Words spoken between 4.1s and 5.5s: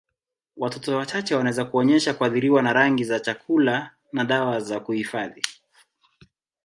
na dawa za kuhifadhi.